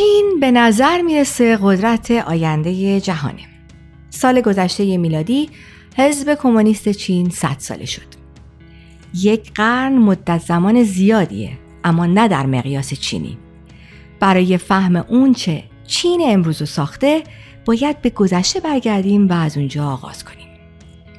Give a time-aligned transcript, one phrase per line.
[0.00, 3.42] چین به نظر می‌رسه قدرت آینده جهانه.
[4.10, 5.50] سال گذشته میلادی
[5.96, 8.06] حزب کمونیست چین 100 ساله شد.
[9.14, 11.50] یک قرن مدت زمان زیادیه
[11.84, 13.38] اما نه در مقیاس چینی.
[14.20, 17.22] برای فهم اون چه چین امروز ساخته
[17.64, 20.48] باید به گذشته برگردیم و از اونجا آغاز کنیم.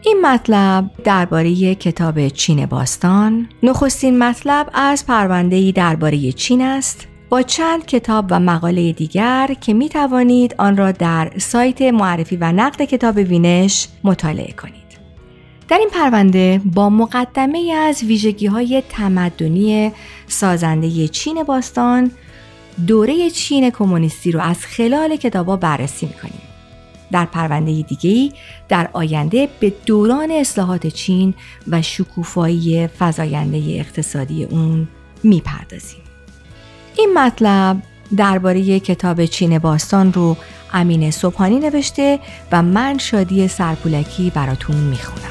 [0.05, 7.85] این مطلب درباره کتاب چین باستان نخستین مطلب از پرونده‌ای درباره چین است با چند
[7.85, 13.17] کتاب و مقاله دیگر که می توانید آن را در سایت معرفی و نقد کتاب
[13.17, 14.99] وینش مطالعه کنید.
[15.67, 19.91] در این پرونده با مقدمه از ویژگی های تمدنی
[20.27, 22.11] سازنده چین باستان
[22.87, 26.41] دوره چین کمونیستی رو از خلال کتابا بررسی می کنیم.
[27.11, 28.33] در پرونده دیگری
[28.69, 31.33] در آینده به دوران اصلاحات چین
[31.67, 34.87] و شکوفایی فزاینده اقتصادی اون
[35.23, 36.10] می‌پردازیم.
[36.97, 37.81] این مطلب
[38.17, 40.37] درباره کتاب چین باستان رو
[40.73, 42.19] امین صبحانی نوشته
[42.51, 45.21] و من شادی سرپولکی براتون می‌خونم.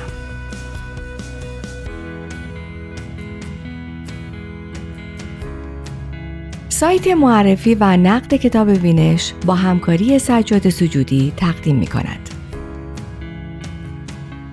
[6.68, 12.30] سایت معرفی و نقد کتاب وینش با همکاری سجاد سجودی تقدیم می کند.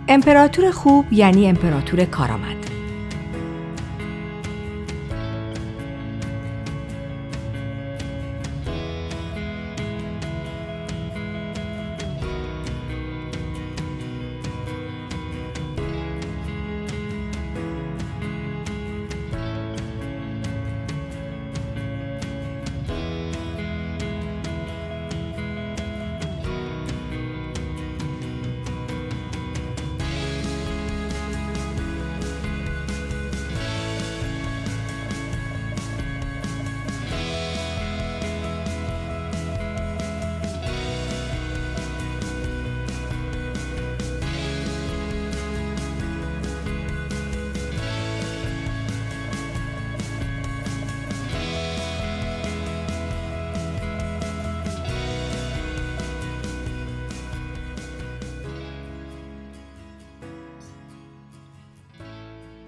[0.08, 2.67] امپراتور خوب یعنی امپراتور کارآمد.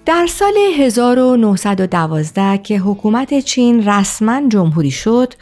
[0.10, 5.34] در سال 1912 که حکومت چین رسما جمهوری شد،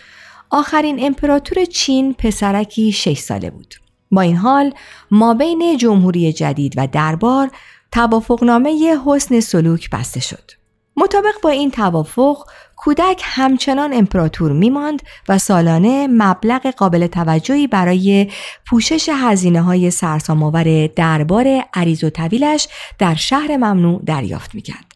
[0.50, 3.76] آخرین امپراتور چین پسرکی 6 ساله بود.
[4.12, 4.74] با این حال
[5.12, 7.50] ما بین جمهوری جدید و دربار
[7.92, 10.52] توافقنامه حسن سلوک بسته شد.
[10.98, 12.46] مطابق با این توافق
[12.78, 18.32] کودک همچنان امپراتور میماند و سالانه مبلغ قابل توجهی برای
[18.66, 22.68] پوشش هزینه های سرسامآور دربار عریض و طویلش
[23.00, 24.96] در شهر ممنوع دریافت می‌کرد.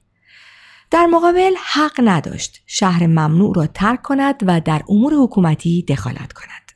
[0.92, 6.71] در مقابل حق نداشت شهر ممنوع را ترک کند و در امور حکومتی دخالت کند.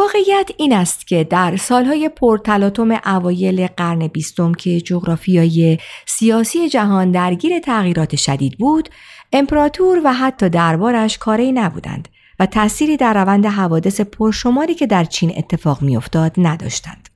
[0.00, 7.58] واقعیت این است که در سالهای پرتلاطم اوایل قرن بیستم که جغرافیای سیاسی جهان درگیر
[7.58, 8.88] تغییرات شدید بود،
[9.32, 12.08] امپراتور و حتی دربارش کاری نبودند
[12.40, 17.08] و تأثیری در روند حوادث پرشماری که در چین اتفاق میافتاد نداشتند.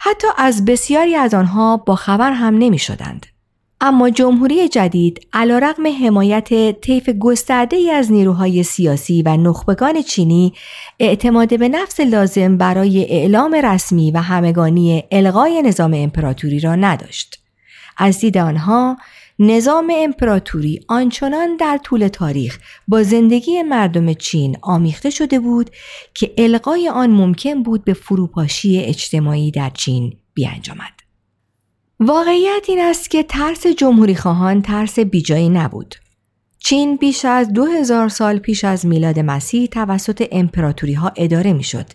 [0.00, 3.26] حتی از بسیاری از آنها با خبر هم نمی شدند.
[3.84, 10.52] اما جمهوری جدید علیرغم حمایت طیف گسترده ای از نیروهای سیاسی و نخبگان چینی
[11.00, 17.42] اعتماد به نفس لازم برای اعلام رسمی و همگانی الغای نظام امپراتوری را نداشت.
[17.96, 18.96] از دید آنها
[19.38, 25.70] نظام امپراتوری آنچنان در طول تاریخ با زندگی مردم چین آمیخته شده بود
[26.14, 31.01] که القای آن ممکن بود به فروپاشی اجتماعی در چین بیانجامد.
[32.04, 35.94] واقعیت این است که ترس جمهوری خواهان ترس بیجایی نبود.
[36.58, 41.62] چین بیش از دو هزار سال پیش از میلاد مسیح توسط امپراتوری ها اداره می
[41.62, 41.86] شد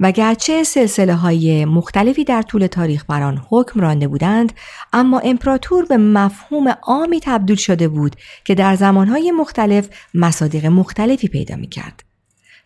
[0.00, 4.52] و گرچه سلسله های مختلفی در طول تاریخ بر آن حکم رانده بودند
[4.92, 11.56] اما امپراتور به مفهوم عامی تبدیل شده بود که در زمانهای مختلف مصادیق مختلفی پیدا
[11.56, 12.15] می کرد.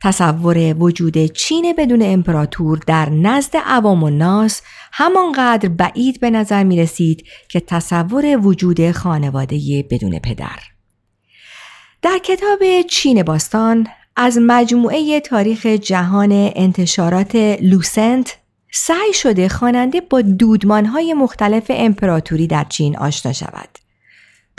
[0.02, 4.62] تصور وجود چین بدون امپراتور در نزد عوام و ناس
[4.92, 10.58] همانقدر بعید به نظر می رسید که تصور وجود خانواده بدون پدر.
[12.02, 12.58] در کتاب
[12.90, 13.86] چین باستان
[14.16, 18.36] از مجموعه تاریخ جهان انتشارات لوسنت
[18.72, 23.79] سعی شده خواننده با دودمانهای مختلف امپراتوری در چین آشنا شود.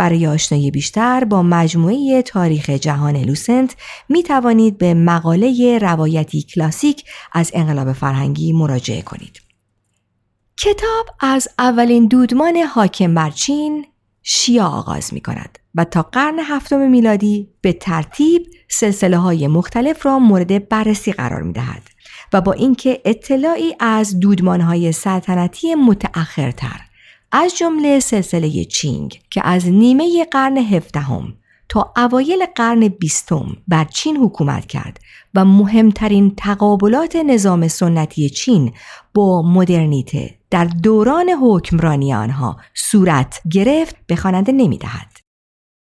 [0.01, 3.75] برای آشنایی بیشتر با مجموعه تاریخ جهان لوسنت
[4.09, 9.41] می توانید به مقاله روایتی کلاسیک از انقلاب فرهنگی مراجعه کنید.
[10.57, 13.85] کتاب از اولین دودمان حاکم بر چین
[14.23, 20.19] شیا آغاز می کند و تا قرن هفتم میلادی به ترتیب سلسله های مختلف را
[20.19, 21.83] مورد بررسی قرار می دهد
[22.33, 26.90] و با اینکه اطلاعی از دودمان های سلطنتی متأخرتر
[27.31, 31.33] از جمله سلسله چینگ که از نیمه قرن هفدهم
[31.69, 34.99] تا اوایل قرن بیستم بر چین حکومت کرد
[35.35, 38.73] و مهمترین تقابلات نظام سنتی چین
[39.13, 45.17] با مدرنیته در دوران حکمرانی آنها صورت گرفت به خواننده نمی‌دهد.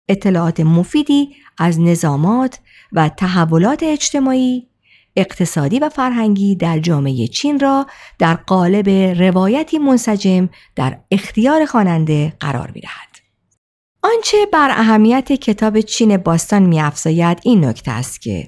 [0.08, 2.58] اطلاعات مفیدی از نظامات
[2.92, 4.68] و تحولات اجتماعی،
[5.16, 7.86] اقتصادی و فرهنگی در جامعه چین را
[8.18, 8.88] در قالب
[9.20, 13.14] روایتی منسجم در اختیار خواننده قرار می دهد.
[14.02, 18.46] آنچه بر اهمیت کتاب چین باستان می افزاید این نکته است که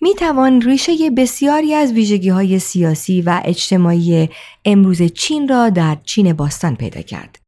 [0.00, 4.28] می توان ریشه بسیاری از ویژگی های سیاسی و اجتماعی
[4.64, 7.38] امروز چین را در چین باستان پیدا کرد.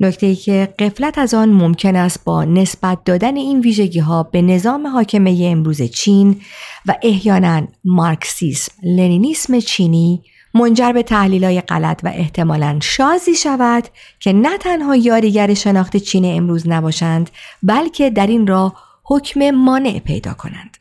[0.00, 4.42] نکته ای که قفلت از آن ممکن است با نسبت دادن این ویژگی ها به
[4.42, 6.40] نظام حاکمه امروز چین
[6.86, 10.22] و احیانا مارکسیسم لنینیسم چینی
[10.54, 13.88] منجر به تحلیل های غلط و احتمالا شازی شود
[14.20, 17.30] که نه تنها یاریگر شناخت چین امروز نباشند
[17.62, 20.76] بلکه در این راه حکم مانع پیدا کنند.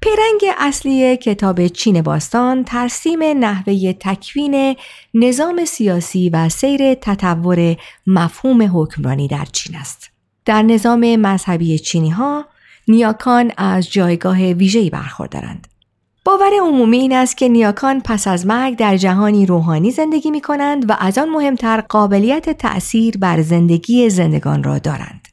[0.00, 4.76] پیرنگ اصلی کتاب چین باستان ترسیم نحوه تکوین
[5.14, 7.76] نظام سیاسی و سیر تطور
[8.06, 10.10] مفهوم حکمرانی در چین است.
[10.44, 12.44] در نظام مذهبی چینی ها
[12.88, 15.66] نیاکان از جایگاه ویژه‌ای برخوردارند.
[16.24, 20.90] باور عمومی این است که نیاکان پس از مرگ در جهانی روحانی زندگی می کنند
[20.90, 25.28] و از آن مهمتر قابلیت تأثیر بر زندگی زندگان را دارند.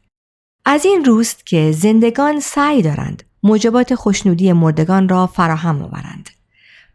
[0.65, 6.29] از این روست که زندگان سعی دارند موجبات خوشنودی مردگان را فراهم آورند.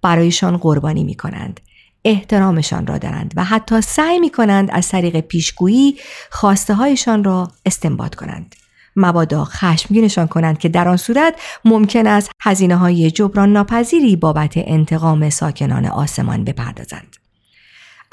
[0.02, 1.60] برایشان قربانی می کنند.
[2.04, 5.96] احترامشان را دارند و حتی سعی می کنند از طریق پیشگویی
[6.30, 8.54] خواسته هایشان را استنباط کنند.
[8.96, 15.30] مبادا خشمگینشان کنند که در آن صورت ممکن است هزینه های جبران ناپذیری بابت انتقام
[15.30, 17.21] ساکنان آسمان بپردازند.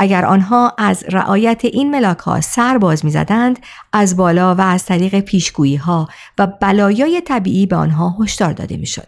[0.01, 3.59] اگر آنها از رعایت این ملاک ها سر باز می زدند،
[3.93, 6.07] از بالا و از طریق پیشگویی ها
[6.37, 9.07] و بلایای طبیعی به آنها هشدار داده می شد.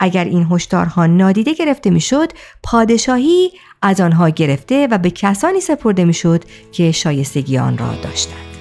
[0.00, 2.32] اگر این هشدارها نادیده گرفته می شد،
[2.62, 3.50] پادشاهی
[3.82, 8.55] از آنها گرفته و به کسانی سپرده می شد که شایستگی آن را داشتند.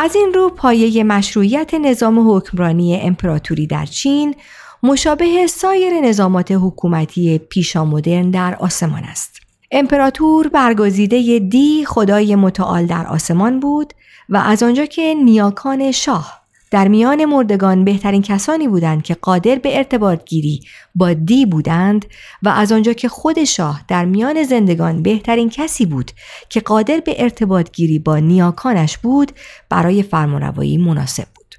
[0.00, 4.34] از این رو پایه مشروعیت نظام حکمرانی امپراتوری در چین
[4.82, 9.40] مشابه سایر نظامات حکومتی پیشا مدرن در آسمان است.
[9.70, 13.92] امپراتور برگزیده دی خدای متعال در آسمان بود
[14.28, 16.40] و از آنجا که نیاکان شاه
[16.70, 20.60] در میان مردگان بهترین کسانی بودند که قادر به ارتباط گیری
[20.94, 22.06] با دی بودند
[22.42, 26.10] و از آنجا که خود شاه در میان زندگان بهترین کسی بود
[26.48, 29.32] که قادر به ارتباط گیری با نیاکانش بود
[29.68, 31.54] برای فرمانروایی مناسب بود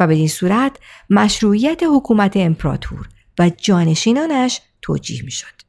[0.00, 0.76] و به این صورت
[1.10, 3.08] مشروعیت حکومت امپراتور
[3.38, 5.64] و جانشینانش توجیه می شد.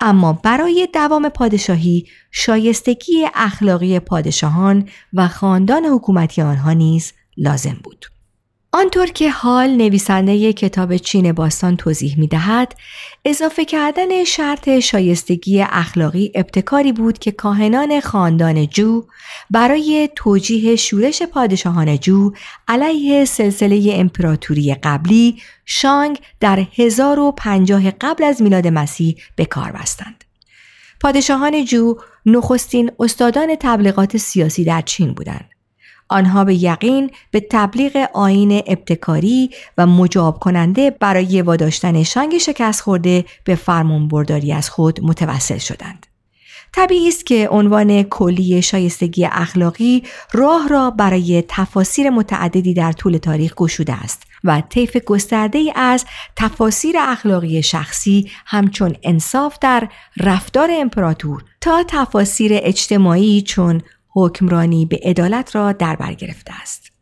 [0.00, 8.06] اما برای دوام پادشاهی شایستگی اخلاقی پادشاهان و خاندان حکومتی آنها نیز لازم بود.
[8.76, 12.74] آنطور که حال نویسنده کتاب چین باستان توضیح می دهد،
[13.24, 19.04] اضافه کردن شرط شایستگی اخلاقی ابتکاری بود که کاهنان خاندان جو
[19.50, 22.32] برای توجیه شورش پادشاهان جو
[22.68, 30.24] علیه سلسله امپراتوری قبلی شانگ در 1050 قبل از میلاد مسیح به کار بستند.
[31.00, 31.94] پادشاهان جو
[32.26, 35.53] نخستین استادان تبلیغات سیاسی در چین بودند.
[36.14, 43.24] آنها به یقین به تبلیغ آین ابتکاری و مجاب کننده برای واداشتن شنگ شکست خورده
[43.44, 46.06] به فرمان برداری از خود متوسل شدند.
[46.72, 50.02] طبیعی است که عنوان کلی شایستگی اخلاقی
[50.32, 56.04] راه را برای تفاسیر متعددی در طول تاریخ گشوده است و طیف گسترده ای از
[56.36, 59.88] تفاسیر اخلاقی شخصی همچون انصاف در
[60.20, 63.82] رفتار امپراتور تا تفاسیر اجتماعی چون
[64.14, 66.94] حکمرانی به عدالت را در بر گرفته است.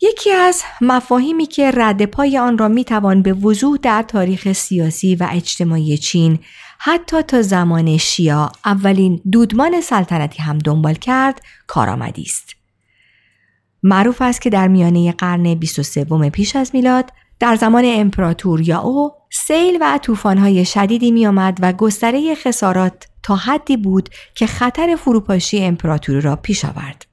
[0.00, 5.28] یکی از مفاهیمی که رد پای آن را می‌توان به وضوح در تاریخ سیاسی و
[5.32, 6.38] اجتماعی چین
[6.78, 12.54] حتی تا زمان شیا اولین دودمان سلطنتی هم دنبال کرد کارآمدی است.
[13.82, 17.10] معروف است که در میانه قرن 23 پیش از میلاد
[17.40, 23.36] در زمان امپراتور یا او سیل و طوفان‌های شدیدی می آمد و گستره خسارات تا
[23.36, 27.06] حدی بود که خطر فروپاشی امپراتوری را پیش آورد.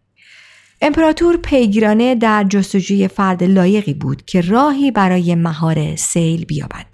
[0.81, 6.87] امپراتور پیگیرانه در جستجوی فرد لایقی بود که راهی برای مهار سیل بیابد.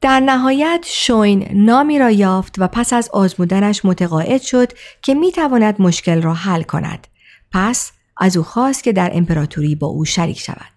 [0.00, 5.82] در نهایت شوین نامی را یافت و پس از آزمودنش متقاعد شد که می تواند
[5.82, 7.06] مشکل را حل کند.
[7.52, 10.72] پس از او خواست که در امپراتوری با او شریک شود.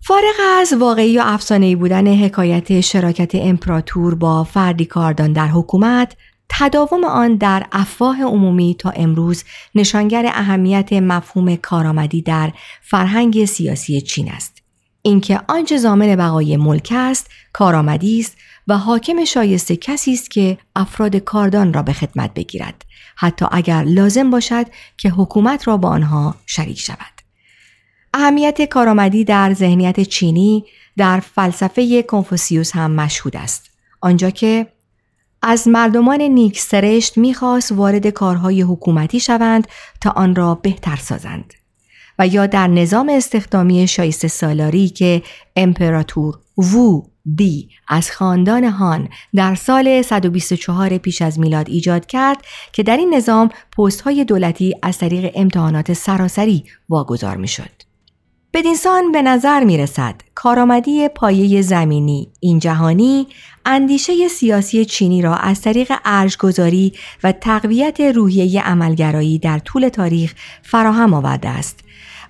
[0.00, 6.16] فارغ از واقعی و افسانه‌ای بودن حکایت شراکت امپراتور با فردی کاردان در حکومت،
[6.48, 12.52] تداوم آن در افواه عمومی تا امروز نشانگر اهمیت مفهوم کارآمدی در
[12.82, 14.62] فرهنگ سیاسی چین است.
[15.02, 18.36] اینکه آنچه زامن بقای ملک است، کارآمدی است
[18.68, 22.84] و حاکم شایسته کسی است که افراد کاردان را به خدمت بگیرد،
[23.16, 27.18] حتی اگر لازم باشد که حکومت را با آنها شریک شود.
[28.14, 30.64] اهمیت کارآمدی در ذهنیت چینی
[30.96, 33.70] در فلسفه کنفوسیوس هم مشهود است.
[34.00, 34.66] آنجا که
[35.42, 39.68] از مردمان نیک سرشت می‌خواست وارد کارهای حکومتی شوند
[40.00, 41.54] تا آن را بهتر سازند.
[42.18, 45.22] و یا در نظام استخدامی شایسته سالاری که
[45.56, 47.02] امپراتور وو
[47.36, 52.38] دی از خاندان هان در سال 124 پیش از میلاد ایجاد کرد
[52.72, 57.87] که در این نظام پست های دولتی از طریق امتحانات سراسری واگذار می شد.
[58.58, 63.26] بدینسان به نظر می رسد کارآمدی پایه زمینی این جهانی
[63.66, 66.92] اندیشه سیاسی چینی را از طریق ارجگذاری
[67.24, 71.78] و تقویت روحیه عملگرایی در طول تاریخ فراهم آورده است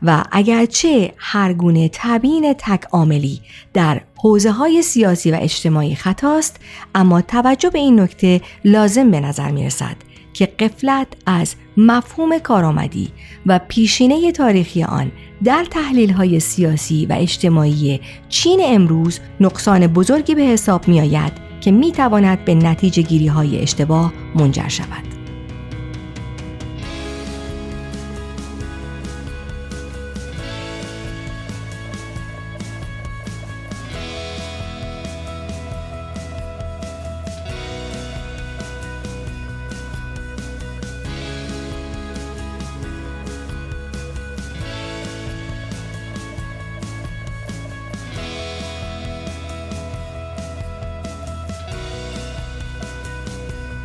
[0.03, 3.41] و اگرچه هر گونه تبیین تک عاملی
[3.75, 6.61] در حوزه های سیاسی و اجتماعی خطاست
[6.95, 9.97] اما توجه به این نکته لازم به نظر می رسد
[10.33, 13.09] که قفلت از مفهوم کارآمدی
[13.47, 15.13] و پیشینه تاریخی آن
[15.45, 21.71] در تحلیل های سیاسی و اجتماعی چین امروز نقصان بزرگی به حساب می آید که
[21.71, 25.18] می تواند به نتیجه گیری های اشتباه منجر شود.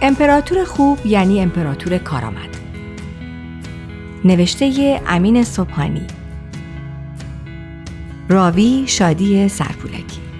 [0.05, 2.57] امپراتور خوب یعنی امپراتور کارآمد.
[4.25, 6.07] نوشته امین صبحانی.
[8.29, 10.32] راوی شادی سرپولکی.